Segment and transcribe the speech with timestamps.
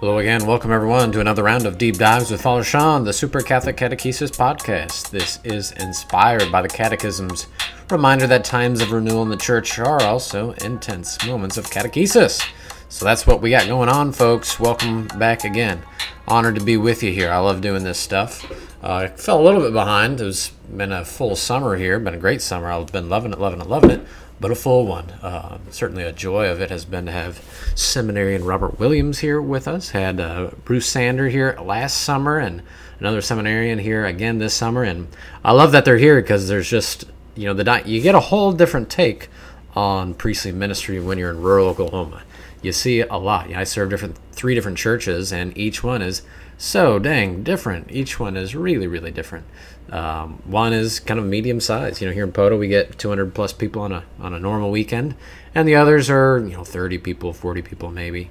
[0.00, 0.44] Hello again.
[0.44, 4.30] Welcome everyone to another round of deep dives with Father Sean, the Super Catholic Catechesis
[4.30, 5.08] podcast.
[5.08, 7.46] This is inspired by the Catechism's
[7.88, 12.46] reminder that times of renewal in the Church are also intense moments of catechesis.
[12.90, 14.60] So that's what we got going on, folks.
[14.60, 15.80] Welcome back again.
[16.28, 17.30] Honored to be with you here.
[17.30, 18.44] I love doing this stuff.
[18.82, 20.20] Uh, I fell a little bit behind.
[20.20, 21.98] It's been a full summer here.
[21.98, 22.70] Been a great summer.
[22.70, 24.06] I've been loving it, loving it, loving it
[24.40, 25.10] but a full one.
[25.22, 27.42] Uh, certainly, a joy of it has been to have
[27.74, 29.90] seminarian Robert Williams here with us.
[29.90, 32.62] Had uh, Bruce Sander here last summer, and
[33.00, 34.82] another seminarian here again this summer.
[34.82, 35.08] And
[35.44, 37.04] I love that they're here because there's just
[37.34, 39.28] you know the you get a whole different take
[39.74, 42.22] on priestly ministry when you're in rural Oklahoma.
[42.62, 43.52] You see a lot.
[43.52, 46.22] I serve different three different churches, and each one is
[46.58, 47.90] so dang different.
[47.90, 49.46] Each one is really, really different.
[49.90, 52.00] Um, one is kind of medium size.
[52.00, 54.70] You know, here in Poteau, we get 200 plus people on a on a normal
[54.70, 55.14] weekend,
[55.54, 58.30] and the others are you know 30 people, 40 people maybe.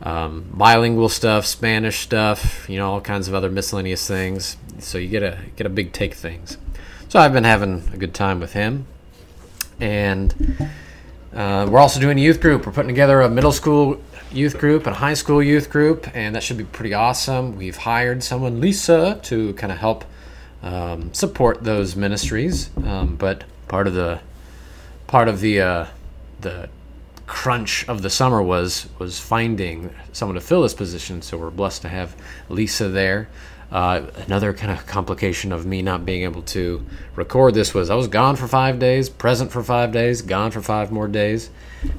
[0.00, 4.56] Um, bilingual stuff, Spanish stuff, you know, all kinds of other miscellaneous things.
[4.78, 6.56] So you get a get a big take things.
[7.08, 8.86] So I've been having a good time with him,
[9.80, 10.34] and
[11.34, 12.66] uh, we're also doing a youth group.
[12.66, 14.00] We're putting together a middle school
[14.32, 17.56] youth group and high school youth group, and that should be pretty awesome.
[17.56, 20.04] We've hired someone, Lisa, to kind of help
[20.62, 22.70] um, support those ministries.
[22.84, 24.20] Um, but part of the
[25.06, 25.86] part of the uh,
[26.40, 26.68] the
[27.26, 31.22] crunch of the summer was was finding someone to fill this position.
[31.22, 32.16] So we're blessed to have
[32.48, 33.28] Lisa there.
[33.70, 37.96] Uh, another kind of complication of me not being able to record this was I
[37.96, 41.50] was gone for five days, present for five days, gone for five more days,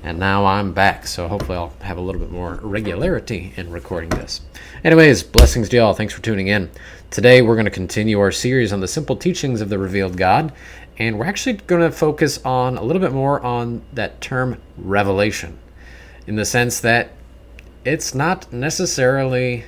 [0.02, 1.06] and now I'm back.
[1.06, 4.42] So hopefully I'll have a little bit more regularity in recording this.
[4.84, 5.94] Anyways, blessings to y'all.
[5.94, 6.72] Thanks for tuning in.
[7.12, 10.52] Today we're going to continue our series on the simple teachings of the revealed God,
[10.98, 15.60] and we're actually going to focus on a little bit more on that term revelation,
[16.26, 17.12] in the sense that
[17.86, 19.66] it's not necessarily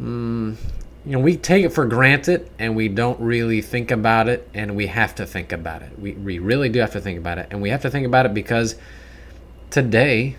[0.00, 0.56] mm,
[1.04, 4.74] you know, we take it for granted and we don't really think about it, and
[4.74, 5.98] we have to think about it.
[5.98, 8.26] We, we really do have to think about it, and we have to think about
[8.26, 8.76] it because
[9.70, 10.36] today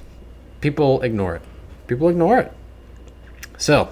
[0.61, 1.41] people ignore it.
[1.87, 2.51] People ignore it.
[3.57, 3.89] So,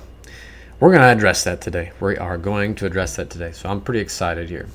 [0.79, 1.91] we're going to address that today.
[1.99, 3.51] We are going to address that today.
[3.51, 4.67] So, I'm pretty excited here.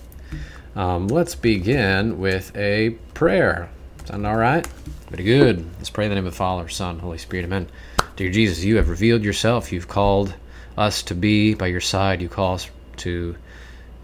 [0.77, 3.69] Um, let's begin with a prayer.
[4.05, 4.67] Sound all right?
[5.09, 5.69] Pretty good.
[5.79, 7.45] Let's pray in the name of the Father, Son, Holy Spirit.
[7.45, 7.69] Amen.
[8.15, 9.73] Dear Jesus, you have revealed yourself.
[9.73, 10.35] You've called
[10.79, 12.23] us to be by your side.
[12.23, 13.37] You call us to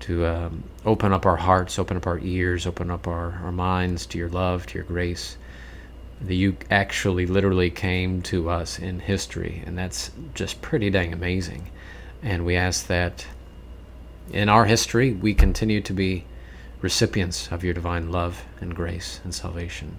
[0.01, 4.05] to um, open up our hearts, open up our ears, open up our, our minds
[4.05, 5.39] to your love, to your grace.
[6.21, 11.71] That you actually literally came to us in history, and that's just pretty dang amazing.
[12.23, 13.27] And we ask that
[14.31, 16.27] in our history we continue to be
[16.83, 19.97] recipients of your divine love and grace and salvation.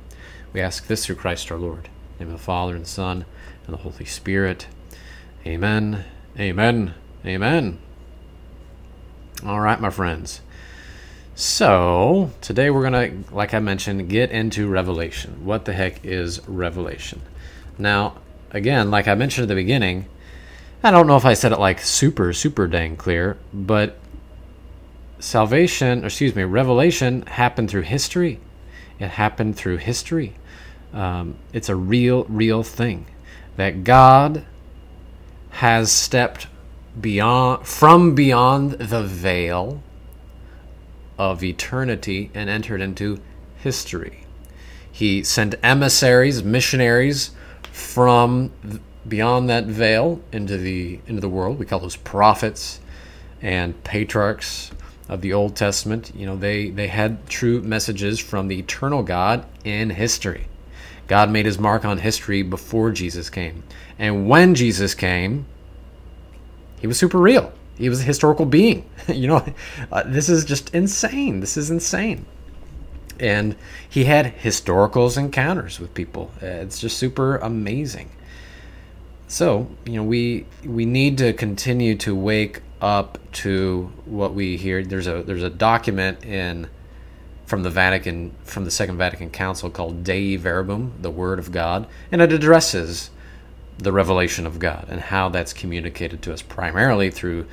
[0.53, 1.85] We ask this through Christ our Lord.
[1.85, 3.25] In the name of the Father and the Son
[3.65, 4.67] and the Holy Spirit.
[5.45, 6.05] Amen
[6.37, 6.93] Amen.
[7.25, 7.79] Amen.
[9.45, 10.41] All right, my friends.
[11.33, 15.45] So, today we're going to, like I mentioned, get into Revelation.
[15.45, 17.21] What the heck is Revelation?
[17.77, 18.17] Now,
[18.51, 20.07] again, like I mentioned at the beginning,
[20.83, 23.97] I don't know if I said it like super, super dang clear, but
[25.19, 28.41] salvation, or excuse me, revelation happened through history.
[28.99, 30.35] It happened through history.
[30.93, 33.05] Um, it's a real, real thing
[33.55, 34.45] that God
[35.55, 36.47] has stepped
[36.99, 39.81] beyond from beyond the veil
[41.17, 43.21] of eternity and entered into
[43.55, 44.25] history.
[44.91, 47.31] He sent emissaries, missionaries
[47.71, 48.51] from
[49.07, 51.57] beyond that veil into the into the world.
[51.57, 52.81] We call those prophets
[53.41, 54.71] and patriarchs
[55.07, 56.11] of the Old Testament.
[56.13, 60.47] You know, they they had true messages from the eternal God in history.
[61.07, 63.63] God made his mark on history before Jesus came.
[63.99, 65.45] And when Jesus came,
[66.79, 67.51] he was super real.
[67.77, 68.89] He was a historical being.
[69.07, 69.45] you know,
[69.91, 71.39] uh, this is just insane.
[71.39, 72.25] This is insane.
[73.19, 73.55] And
[73.87, 76.31] he had historical encounters with people.
[76.41, 78.11] Uh, it's just super amazing.
[79.27, 84.83] So, you know, we we need to continue to wake up to what we hear.
[84.83, 86.67] There's a there's a document in
[87.45, 91.87] from the Vatican from the Second Vatican Council called Dei Verbum, the Word of God,
[92.11, 93.09] and it addresses
[93.77, 97.45] the revelation of God and how that's communicated to us primarily through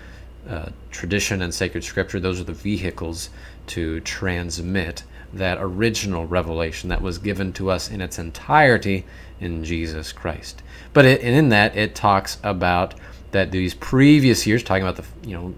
[0.49, 2.21] uh, tradition and sacred scripture.
[2.21, 3.31] Those are the vehicles
[3.69, 9.05] to transmit that original revelation that was given to us in its entirety
[9.41, 10.63] in Jesus Christ.
[10.93, 12.95] But it, in that, it talks about
[13.31, 15.55] that these previous years, talking about the you know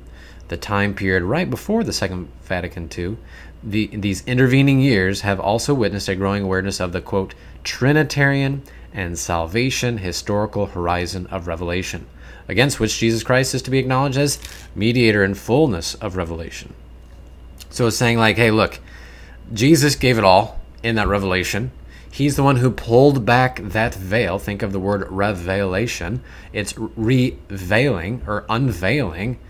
[0.49, 3.17] the time period right before the Second Vatican II,
[3.63, 8.63] the, these intervening years have also witnessed a growing awareness of the quote Trinitarian
[8.93, 12.07] and salvation historical horizon of revelation,
[12.47, 14.39] against which Jesus Christ is to be acknowledged as
[14.75, 16.75] mediator and fullness of revelation.
[17.71, 18.79] So it's saying, like, hey, look,
[19.53, 21.73] Jesus gave it all in that revelation.
[22.11, 24.39] He's the one who pulled back that veil.
[24.39, 26.23] Think of the word revelation.
[26.53, 29.41] It's revealing or unveiling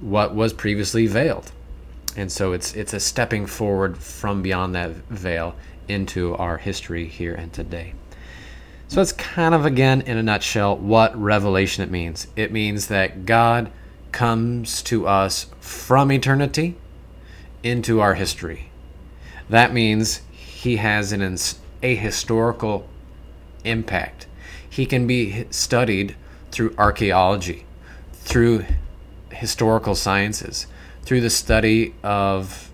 [0.00, 1.52] what was previously veiled.
[2.16, 5.56] And so it's it's a stepping forward from beyond that veil
[5.88, 7.94] into our history here and today.
[8.88, 12.28] So it's kind of again in a nutshell what revelation it means.
[12.36, 13.70] It means that God
[14.12, 16.76] comes to us from eternity
[17.64, 18.70] into our history.
[19.48, 21.36] That means he has an
[21.82, 22.88] a historical
[23.64, 24.26] impact.
[24.68, 26.14] He can be studied
[26.50, 27.66] through archaeology,
[28.12, 28.64] through
[29.34, 30.66] historical sciences,
[31.02, 32.70] through the study of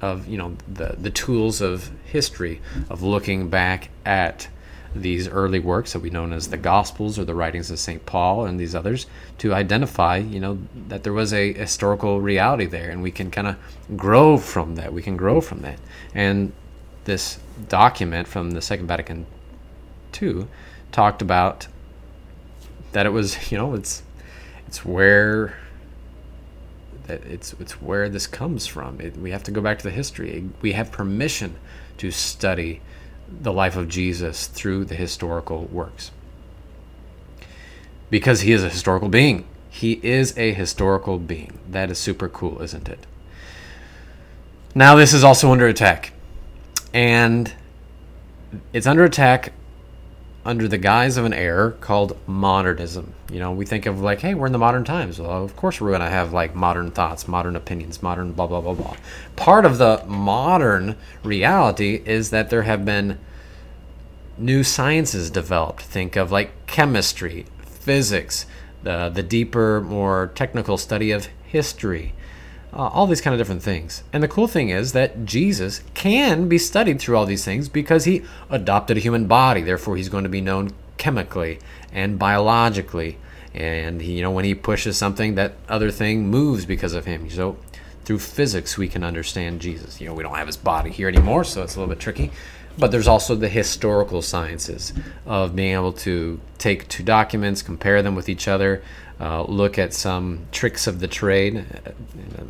[0.00, 4.48] of you know the the tools of history of looking back at
[4.94, 8.04] these early works that we know as the Gospels or the writings of St.
[8.06, 9.06] Paul and these others
[9.38, 10.58] to identify, you know,
[10.88, 13.56] that there was a historical reality there and we can kind of
[13.96, 14.92] grow from that.
[14.92, 15.78] We can grow from that.
[16.14, 16.52] And
[17.04, 17.38] this
[17.68, 19.26] document from the Second Vatican
[20.20, 20.46] II
[20.90, 21.68] talked about
[22.92, 24.02] that it was, you know, it's
[24.66, 25.56] it's where
[27.08, 29.00] it's it's where this comes from.
[29.00, 30.48] It, we have to go back to the history.
[30.60, 31.56] We have permission
[31.98, 32.80] to study
[33.30, 36.10] the life of Jesus through the historical works.
[38.10, 39.46] Because he is a historical being.
[39.68, 41.58] He is a historical being.
[41.68, 43.06] That is super cool, isn't it?
[44.74, 46.12] Now, this is also under attack.
[46.94, 47.52] And
[48.72, 49.52] it's under attack
[50.48, 53.12] under the guise of an error called modernism.
[53.30, 55.20] You know, we think of like, hey, we're in the modern times.
[55.20, 58.62] Well, of course we're going to have like modern thoughts, modern opinions, modern blah, blah,
[58.62, 58.96] blah, blah.
[59.36, 63.18] Part of the modern reality is that there have been
[64.38, 65.82] new sciences developed.
[65.82, 68.46] Think of like chemistry, physics,
[68.82, 72.14] the, the deeper, more technical study of history,
[72.72, 74.02] uh, all these kind of different things.
[74.12, 78.04] And the cool thing is that Jesus can be studied through all these things because
[78.04, 79.62] he adopted a human body.
[79.62, 81.58] Therefore, he's going to be known chemically
[81.92, 83.18] and biologically.
[83.54, 87.28] And he, you know, when he pushes something, that other thing moves because of him.
[87.30, 87.56] So,
[88.04, 90.00] through physics, we can understand Jesus.
[90.00, 92.30] You know, we don't have his body here anymore, so it's a little bit tricky.
[92.78, 94.92] But there's also the historical sciences
[95.26, 98.82] of being able to take two documents, compare them with each other,
[99.20, 101.90] uh, look at some tricks of the trade, uh,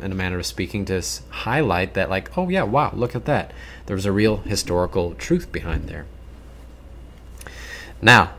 [0.03, 3.51] in a manner of speaking, to highlight that, like, oh yeah, wow, look at that.
[3.87, 6.05] There's a real historical truth behind there.
[8.01, 8.33] Now,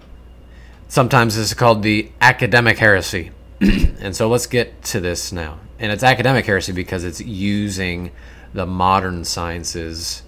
[0.89, 3.33] sometimes this is called the academic heresy.
[3.61, 5.59] and so let's get to this now.
[5.79, 8.13] And it's academic heresy because it's using
[8.55, 10.23] the modern sciences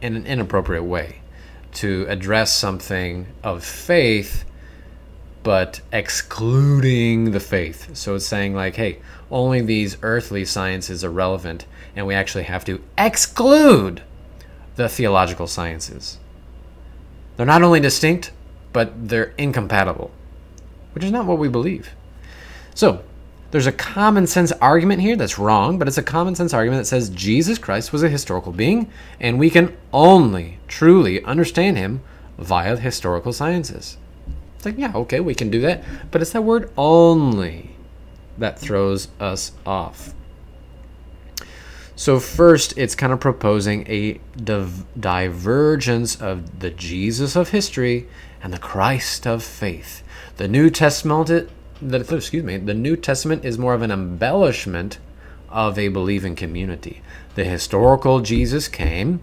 [0.00, 1.20] in an inappropriate way
[1.74, 4.44] to address something of faith
[5.42, 7.96] but excluding the faith.
[7.96, 8.98] So it's saying, like, hey,
[9.30, 11.66] only these earthly sciences are relevant,
[11.96, 14.02] and we actually have to exclude
[14.76, 16.18] the theological sciences.
[17.36, 18.30] They're not only distinct,
[18.72, 20.10] but they're incompatible,
[20.92, 21.90] which is not what we believe.
[22.74, 23.02] So,
[23.50, 26.86] there's a common sense argument here that's wrong, but it's a common sense argument that
[26.86, 28.90] says Jesus Christ was a historical being,
[29.20, 32.00] and we can only truly understand him
[32.38, 33.98] via historical sciences.
[34.62, 35.82] It's like, yeah, okay, we can do that.
[36.12, 37.74] But it's that word only
[38.38, 40.14] that throws us off.
[41.96, 48.06] So, first, it's kind of proposing a div- divergence of the Jesus of history
[48.40, 50.04] and the Christ of faith.
[50.36, 51.50] The New Testament,
[51.80, 55.00] the, excuse me, the New Testament is more of an embellishment
[55.48, 57.02] of a believing community.
[57.34, 59.22] The historical Jesus came,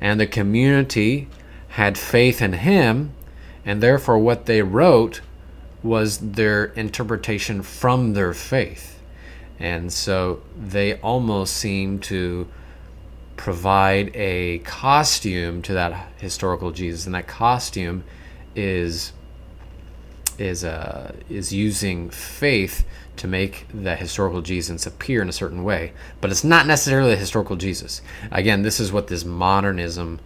[0.00, 1.28] and the community
[1.68, 3.12] had faith in him,
[3.66, 5.20] and therefore what they wrote
[5.82, 9.02] was their interpretation from their faith.
[9.58, 12.48] And so they almost seem to
[13.36, 18.04] provide a costume to that historical Jesus, and that costume
[18.54, 19.12] is
[20.38, 25.92] is uh, is using faith to make the historical Jesus appear in a certain way,
[26.20, 28.02] but it's not necessarily the historical Jesus.
[28.30, 30.20] Again, this is what this modernism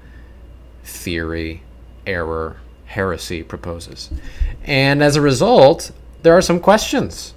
[0.83, 1.63] theory
[2.07, 2.57] error
[2.91, 4.11] heresy proposes.
[4.65, 5.93] And as a result,
[6.23, 7.35] there are some questions.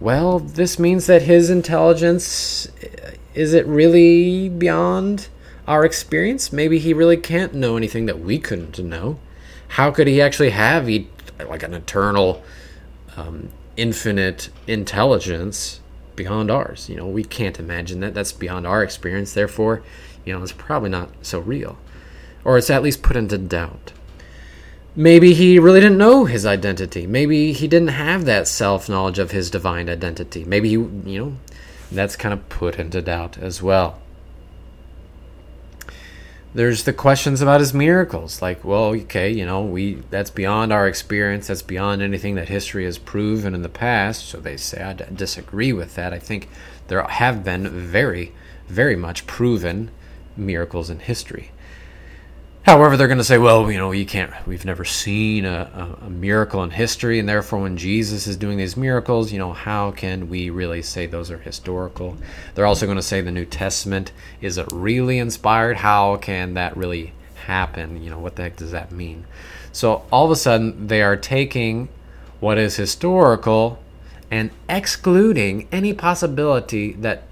[0.00, 2.68] Well, this means that his intelligence
[3.34, 5.28] is it really beyond
[5.66, 6.52] our experience?
[6.52, 9.18] Maybe he really can't know anything that we couldn't know.
[9.68, 11.08] How could he actually have e-
[11.46, 12.42] like an eternal,
[13.16, 15.80] um, infinite intelligence
[16.16, 16.88] beyond ours?
[16.88, 18.14] You know, we can't imagine that.
[18.14, 19.34] That's beyond our experience.
[19.34, 19.82] Therefore,
[20.24, 21.76] you know, it's probably not so real.
[22.44, 23.92] or it's at least put into doubt.
[24.96, 27.06] Maybe he really didn't know his identity.
[27.06, 30.44] Maybe he didn't have that self knowledge of his divine identity.
[30.44, 31.36] Maybe he, you know,
[31.92, 33.98] that's kind of put into doubt as well.
[36.54, 40.88] There's the questions about his miracles, like, well, okay, you know, we that's beyond our
[40.88, 44.26] experience, that's beyond anything that history has proven in the past.
[44.26, 46.12] So they say I disagree with that.
[46.14, 46.48] I think
[46.88, 48.32] there have been very,
[48.66, 49.90] very much proven
[50.36, 51.52] miracles in history.
[52.68, 56.10] However, they're going to say, well, you know, you can't, we've never seen a, a,
[56.10, 60.28] miracle in history, and therefore, when Jesus is doing these miracles, you know, how can
[60.28, 62.18] we really say those are historical?
[62.54, 65.78] They're also going to say the New Testament is it really inspired?
[65.78, 67.14] How can that really
[67.46, 68.02] happen?
[68.02, 69.24] You know, what the heck does that mean?
[69.72, 71.88] So, all of a sudden, they are taking
[72.38, 73.78] what is historical
[74.30, 77.22] and excluding any possibility that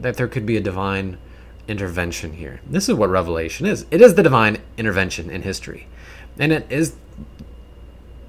[0.00, 1.18] that there could be a divine
[1.68, 2.60] intervention here.
[2.66, 3.86] This is what revelation is.
[3.90, 5.86] It is the divine intervention in history.
[6.38, 6.96] And it is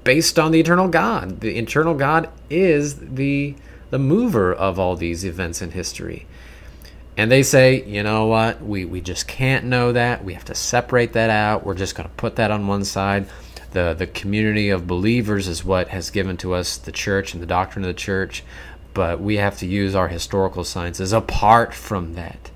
[0.04, 1.40] based on the eternal God.
[1.40, 3.56] The eternal God is the
[3.90, 6.28] the mover of all these events in history.
[7.18, 10.24] And they say, you know what, we, we just can't know that.
[10.24, 11.66] We have to separate that out.
[11.66, 13.28] We're just going to put that on one side.
[13.72, 17.48] The, the community of believers is what has given to us the church and the
[17.48, 18.44] doctrine of the church,
[18.94, 22.52] but we have to use our historical sciences apart from that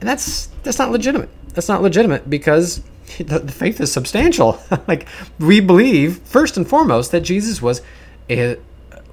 [0.00, 1.28] and that's that's not legitimate.
[1.54, 2.82] That's not legitimate because
[3.18, 4.60] the, the faith is substantial.
[4.88, 7.82] like we believe first and foremost that Jesus was
[8.28, 8.58] a,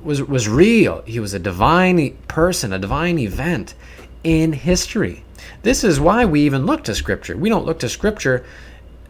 [0.01, 1.01] was was real.
[1.05, 3.75] He was a divine person, a divine event
[4.23, 5.23] in history.
[5.61, 7.37] This is why we even look to Scripture.
[7.37, 8.45] We don't look to Scripture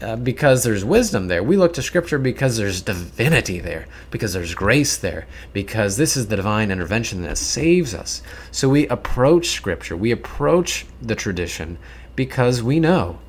[0.04, 1.42] uh, because there's wisdom there.
[1.42, 6.28] We look to Scripture because there's divinity there, because there's grace there, because this is
[6.28, 8.22] the divine intervention that saves us.
[8.52, 11.78] So we approach Scripture, we approach the tradition
[12.16, 13.20] because we know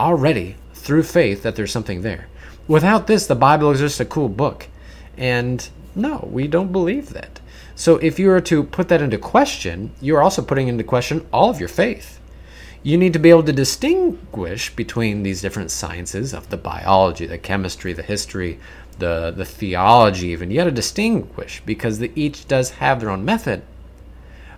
[0.00, 2.26] already through faith that there's something there.
[2.66, 4.68] Without this, the Bible is just a cool book.
[5.16, 7.40] And no, we don't believe that.
[7.74, 11.48] So if you were to put that into question, you're also putting into question all
[11.48, 12.18] of your faith
[12.82, 17.38] you need to be able to distinguish between these different sciences of the biology, the
[17.38, 18.58] chemistry, the history,
[18.98, 20.50] the, the theology, even.
[20.50, 23.62] You got to distinguish because the, each does have their own method,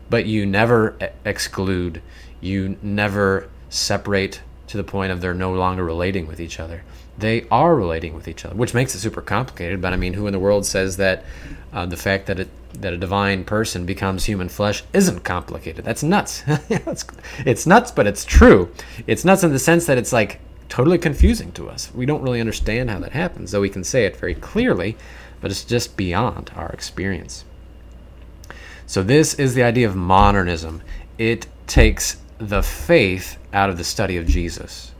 [0.09, 2.03] but you never exclude,
[2.41, 6.83] you never separate to the point of they're no longer relating with each other.
[7.19, 9.81] They are relating with each other, which makes it super complicated.
[9.81, 11.25] But I mean, who in the world says that
[11.73, 15.85] uh, the fact that it that a divine person becomes human flesh isn't complicated.
[15.85, 16.43] That's nuts.
[16.69, 17.05] it's,
[17.45, 18.73] it's nuts, but it's true.
[19.07, 21.93] It's nuts in the sense that it's like totally confusing to us.
[21.95, 24.97] We don't really understand how that happens, though we can say it very clearly,
[25.41, 27.45] but it's just beyond our experience.
[28.87, 30.83] So, this is the idea of modernism.
[31.19, 34.93] It takes the faith out of the study of Jesus.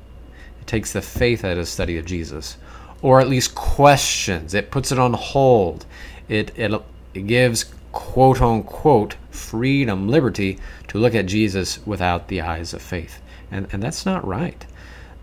[0.61, 2.57] It takes the faith out of the study of Jesus,
[3.03, 4.55] or at least questions.
[4.55, 5.87] It puts it on hold.
[6.29, 6.73] It, it
[7.14, 13.21] it gives quote unquote freedom, liberty to look at Jesus without the eyes of faith.
[13.50, 14.64] And, and that's not right.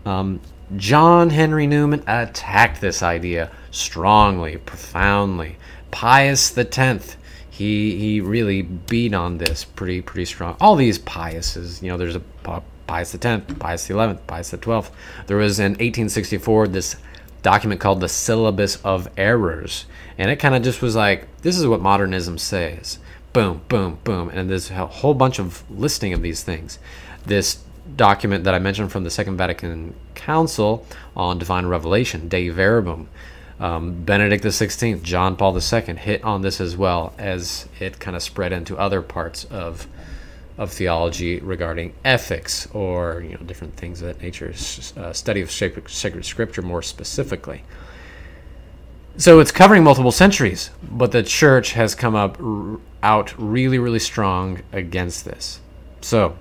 [0.04, 0.40] Um,
[0.76, 5.56] John Henry Newman attacked this idea strongly, profoundly.
[5.90, 7.16] Pius X,
[7.50, 10.56] he he really beat on this pretty pretty strong.
[10.60, 12.22] All these Piuses, you know, there's a
[12.86, 14.82] Pius X, Pius XI, Pius XII.
[15.26, 16.96] There was in 1864 this
[17.42, 21.66] document called the Syllabus of Errors, and it kind of just was like, this is
[21.66, 22.98] what modernism says.
[23.32, 24.30] Boom, boom, boom.
[24.30, 26.78] And there's a whole bunch of listing of these things.
[27.24, 27.62] This
[27.96, 30.84] document that I mentioned from the Second Vatican Council
[31.16, 33.08] on divine revelation, Dei Verbum,
[33.60, 38.22] um, Benedict XVI, John Paul II hit on this as well as it kind of
[38.22, 39.86] spread into other parts of
[40.58, 44.52] of theology regarding ethics or you know different things of that nature,
[44.96, 45.88] uh, study of sacred,
[46.24, 47.62] scripture more specifically.
[49.16, 53.98] So it's covering multiple centuries, but the church has come up r- out really, really
[53.98, 55.60] strong against this.
[56.00, 56.36] So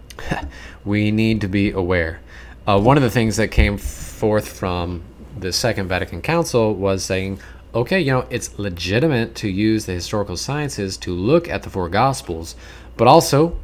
[0.84, 2.20] we need to be aware.
[2.66, 5.02] Uh, one of the things that came forth from
[5.38, 7.38] the Second Vatican Council was saying,
[7.74, 11.88] okay, you know, it's legitimate to use the historical sciences to look at the four
[11.88, 12.56] Gospels,
[12.96, 13.58] but also,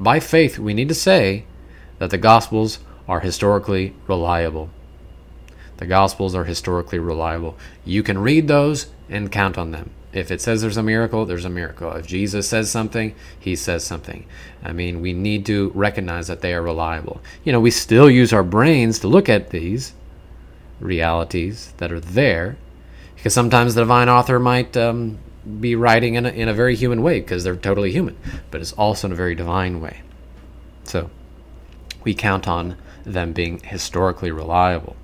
[0.00, 1.44] by faith, we need to say
[1.98, 4.70] that the Gospels are historically reliable.
[5.76, 7.56] The Gospels are historically reliable.
[7.84, 9.90] You can read those and count on them.
[10.12, 11.90] If it says there's a miracle, there's a miracle.
[11.92, 14.26] If Jesus says something, he says something.
[14.62, 17.22] I mean, we need to recognize that they are reliable.
[17.44, 19.94] You know, we still use our brains to look at these
[20.80, 22.56] realities that are there
[23.14, 25.18] because sometimes the divine author might um,
[25.60, 28.16] be writing in a, in a very human way because they're totally human,
[28.50, 30.02] but it's also in a very divine way.
[30.84, 31.10] So,
[32.04, 34.96] we count on them being historically reliable.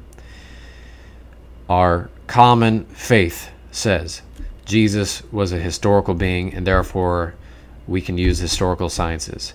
[1.68, 4.22] Our common faith says
[4.64, 7.34] Jesus was a historical being and therefore
[7.86, 9.54] we can use historical sciences.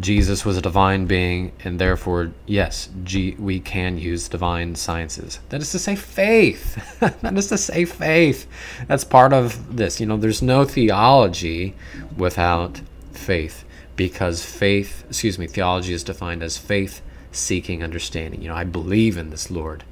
[0.00, 5.38] Jesus was a divine being, and therefore, yes, G- we can use divine sciences.
[5.50, 6.98] That is to say, faith.
[7.00, 8.46] that is to say, faith.
[8.88, 10.00] That's part of this.
[10.00, 11.74] You know, there's no theology
[12.16, 12.80] without
[13.12, 13.64] faith
[13.96, 18.42] because faith, excuse me, theology is defined as faith seeking understanding.
[18.42, 19.84] You know, I believe in this Lord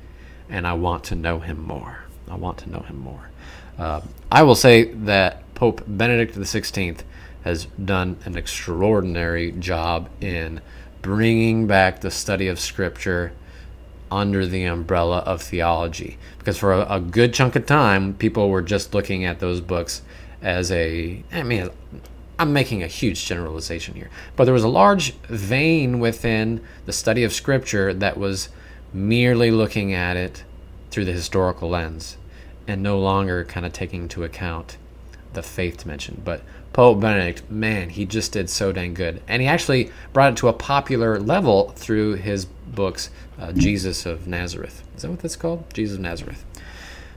[0.49, 2.05] and I want to know him more.
[2.29, 3.31] I want to know him more.
[3.79, 7.03] Uh, I will say that Pope Benedict XVI
[7.45, 10.61] has done an extraordinary job in
[11.01, 13.33] bringing back the study of Scripture
[14.11, 16.19] under the umbrella of theology.
[16.39, 20.03] Because for a, a, good chunk of time, people were just looking at those books
[20.43, 21.71] as a, I mean,
[22.39, 27.25] I'm making a huge generalization here, but there was a large vein within the study
[27.25, 28.49] of Scripture that was
[28.93, 30.45] merely looking at it
[30.91, 32.19] through the historical lens
[32.67, 34.77] and no longer kind of taking into account
[35.33, 36.21] the faith dimension.
[36.25, 39.23] But Pope Benedict, man, he just did so dang good.
[39.29, 44.27] And he actually brought it to a popular level through his books, uh, Jesus of
[44.27, 44.83] Nazareth.
[44.97, 45.65] Is that what that's called?
[45.75, 46.45] Jesus of Nazareth.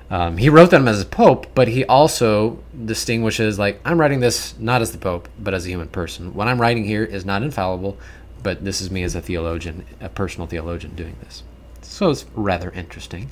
[0.09, 4.57] Um, he wrote them as a pope, but he also distinguishes, like, I'm writing this
[4.59, 6.33] not as the pope, but as a human person.
[6.33, 7.97] What I'm writing here is not infallible,
[8.43, 11.43] but this is me as a theologian, a personal theologian doing this.
[11.81, 13.31] So it's rather interesting.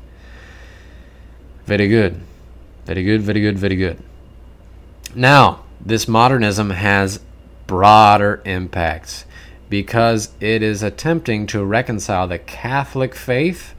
[1.65, 2.22] Very good.
[2.86, 4.00] Very good, very good, very good.
[5.15, 7.20] Now, this modernism has
[7.68, 9.25] broader impacts
[9.70, 13.74] because it is attempting to reconcile the Catholic faith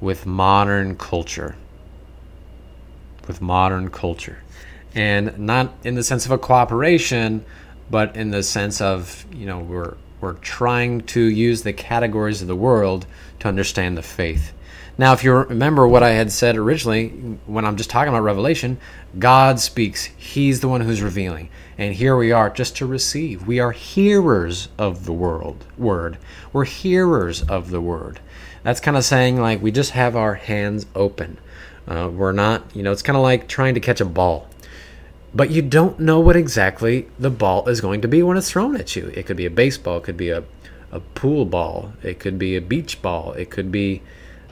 [0.00, 1.56] with modern culture.
[3.28, 4.38] With modern culture.
[4.94, 7.44] And not in the sense of a cooperation,
[7.90, 12.48] but in the sense of, you know, we're, we're trying to use the categories of
[12.48, 13.06] the world
[13.40, 14.52] to understand the faith.
[14.98, 17.08] Now, if you remember what I had said originally,
[17.44, 18.78] when I'm just talking about Revelation,
[19.18, 20.06] God speaks.
[20.16, 21.50] He's the one who's revealing.
[21.76, 23.46] And here we are just to receive.
[23.46, 26.16] We are hearers of the world word.
[26.50, 28.20] We're hearers of the word.
[28.62, 31.36] That's kind of saying like we just have our hands open.
[31.86, 34.48] Uh, we're not, you know, it's kind of like trying to catch a ball.
[35.34, 38.74] But you don't know what exactly the ball is going to be when it's thrown
[38.76, 39.08] at you.
[39.08, 40.44] It could be a baseball, it could be a,
[40.90, 44.00] a pool ball, it could be a beach ball, it could be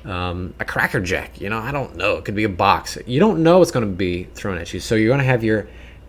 [0.04, 1.40] um, a cracker jack.
[1.40, 2.16] You know, I don't know.
[2.16, 2.98] It could be a box.
[3.06, 4.80] You don't know what's going to be thrown at you.
[4.80, 5.68] So you're going to have your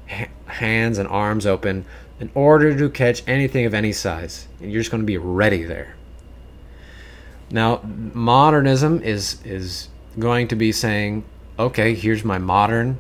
[0.10, 1.86] ha- hands and arms open
[2.20, 4.48] in order to catch anything of any size.
[4.60, 5.96] And you're just going to be ready there.
[7.52, 11.24] Now, modernism is is going to be saying,
[11.60, 13.00] okay, here's my modern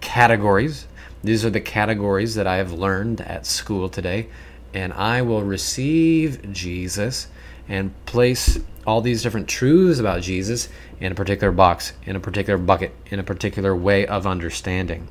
[0.00, 0.86] categories.
[1.22, 4.28] These are the categories that I have learned at school today,
[4.74, 7.28] and I will receive Jesus
[7.68, 10.68] and place all these different truths about Jesus
[11.00, 15.08] in a particular box, in a particular bucket, in a particular way of understanding.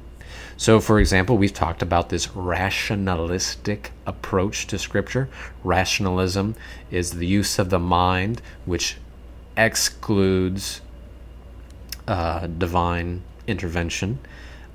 [0.56, 5.28] So, for example, we've talked about this rationalistic approach to Scripture.
[5.64, 6.56] Rationalism
[6.92, 8.98] is the use of the mind which
[9.58, 10.82] excludes
[12.08, 14.20] uh, divine intervention.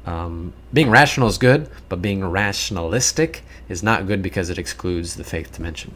[0.05, 5.25] Um, being rational is good, but being rationalistic is not good because it excludes the
[5.25, 5.95] faith dimension.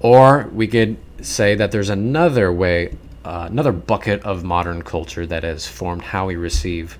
[0.00, 5.42] Or we could say that there's another way, uh, another bucket of modern culture that
[5.42, 6.98] has formed how we receive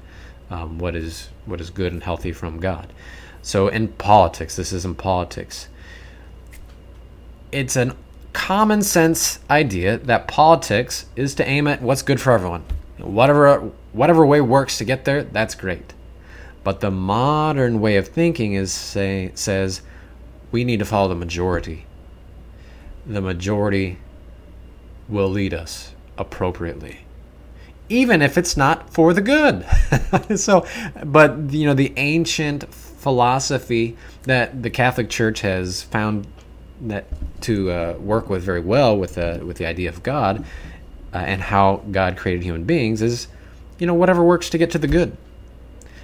[0.51, 2.93] um, what is what is good and healthy from God.
[3.43, 5.69] So in politics, this is in politics.
[7.51, 7.97] It's a
[8.33, 12.65] common sense idea that politics is to aim at what's good for everyone.
[12.99, 15.95] Whatever whatever way works to get there, that's great.
[16.63, 19.81] But the modern way of thinking is say says
[20.53, 21.87] we need to follow the majority
[23.15, 23.99] the majority
[25.09, 27.01] will lead us appropriately
[27.91, 29.67] even if it's not for the good.
[30.37, 30.65] So
[31.05, 36.27] but you know the ancient philosophy that the catholic church has found
[36.83, 37.07] that
[37.43, 40.45] to uh, work with very well with the with the idea of god
[41.15, 43.27] uh, and how god created human beings is
[43.79, 45.17] you know whatever works to get to the good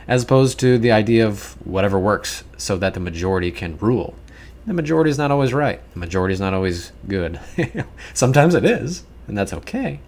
[0.09, 4.15] as opposed to the idea of whatever works so that the majority can rule
[4.67, 5.81] the majority is not always right.
[5.93, 7.39] The majority is not always good.
[8.15, 10.01] Sometimes it is, and that's okay.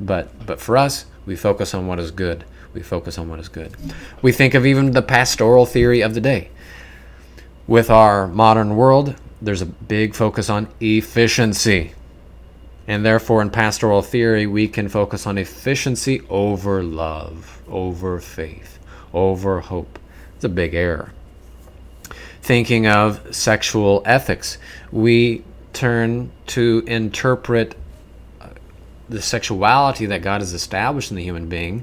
[0.00, 2.44] But but for us, we focus on what is good.
[2.72, 3.74] We focus on what is good.
[4.22, 6.50] We think of even the pastoral theory of the day.
[7.66, 11.92] With our modern world, there's a big focus on efficiency.
[12.88, 18.78] And therefore, in pastoral theory, we can focus on efficiency over love, over faith,
[19.12, 19.98] over hope.
[20.36, 21.12] It's a big error
[22.46, 24.56] thinking of sexual ethics.
[24.92, 27.74] We turn to interpret
[28.40, 28.50] uh,
[29.08, 31.82] the sexuality that God has established in the human being,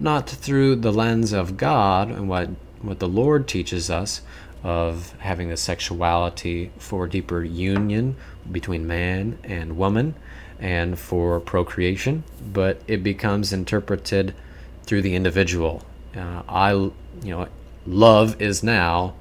[0.00, 2.48] not through the lens of God and what,
[2.82, 4.22] what the Lord teaches us
[4.64, 8.16] of having the sexuality for deeper union
[8.50, 10.16] between man and woman
[10.58, 14.34] and for procreation, but it becomes interpreted
[14.82, 15.84] through the individual.
[16.16, 16.92] Uh, I, you
[17.22, 17.46] know,
[17.86, 19.14] love is now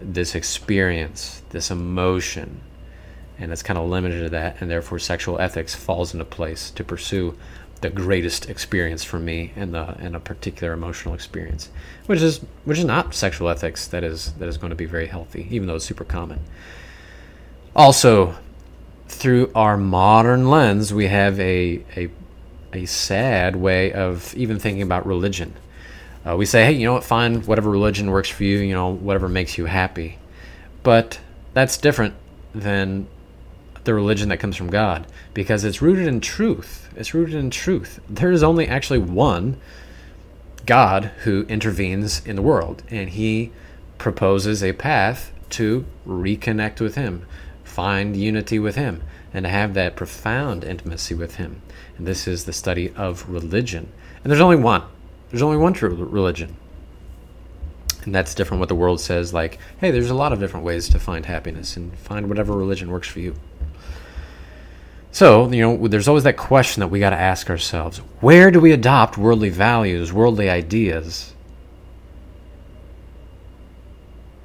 [0.00, 2.60] this experience, this emotion,
[3.38, 6.84] and it's kind of limited to that, and therefore sexual ethics falls into place to
[6.84, 7.36] pursue
[7.80, 11.70] the greatest experience for me in the in a particular emotional experience,
[12.06, 15.06] which is which is not sexual ethics that is that is going to be very
[15.06, 16.40] healthy, even though it's super common.
[17.76, 18.34] Also,
[19.06, 22.10] through our modern lens, we have a a
[22.72, 25.54] a sad way of even thinking about religion.
[26.28, 27.04] Uh, we say, hey, you know what?
[27.04, 28.58] Find whatever religion works for you.
[28.58, 30.18] You know, whatever makes you happy.
[30.82, 31.20] But
[31.54, 32.14] that's different
[32.54, 33.06] than
[33.84, 36.90] the religion that comes from God because it's rooted in truth.
[36.96, 38.00] It's rooted in truth.
[38.10, 39.58] There is only actually one
[40.66, 43.50] God who intervenes in the world, and He
[43.96, 47.24] proposes a path to reconnect with Him,
[47.64, 51.62] find unity with Him, and to have that profound intimacy with Him.
[51.96, 53.90] And this is the study of religion.
[54.22, 54.82] And there's only one.
[55.30, 56.56] There's only one true religion.
[58.04, 60.88] And that's different what the world says, like, hey, there's a lot of different ways
[60.90, 63.34] to find happiness and find whatever religion works for you.
[65.10, 68.60] So, you know, there's always that question that we got to ask ourselves where do
[68.60, 71.34] we adopt worldly values, worldly ideas?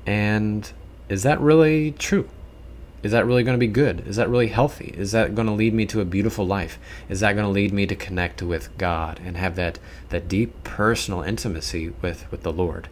[0.06, 0.69] And
[1.10, 2.28] is that really true?
[3.04, 4.08] Is that really going to be good?
[4.08, 4.96] Is that really healthy?
[4.98, 6.80] Is that going to lead me to a beautiful life?
[7.10, 9.78] Is that going to lead me to connect with God and have that,
[10.10, 12.88] that deep personal intimacy with, with the Lord?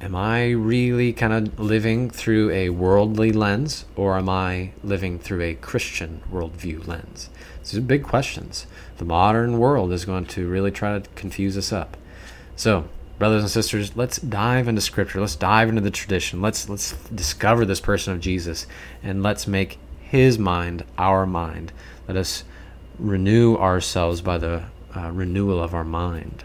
[0.00, 5.42] Am I really kind of living through a worldly lens or am I living through
[5.42, 7.28] a Christian worldview lens?
[7.58, 8.66] These are big questions.
[8.96, 11.98] The modern world is going to really try to confuse us up.
[12.56, 12.88] So,
[13.20, 15.20] brothers and sisters, let's dive into scripture.
[15.20, 16.40] Let's dive into the tradition.
[16.40, 18.66] Let's let's discover this person of Jesus
[19.02, 21.70] and let's make his mind our mind.
[22.08, 22.42] Let us
[22.98, 24.64] renew ourselves by the
[24.96, 26.44] uh, renewal of our mind.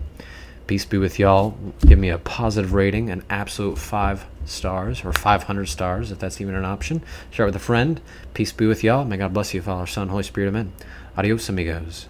[0.67, 1.57] Peace be with y'all.
[1.85, 6.55] Give me a positive rating, an absolute five stars or 500 stars if that's even
[6.55, 7.01] an option.
[7.31, 8.01] Share it with a friend.
[8.33, 9.05] Peace be with y'all.
[9.05, 10.49] May God bless you, Father, Son, Holy Spirit.
[10.49, 10.73] Amen.
[11.15, 12.07] Adios, amigos.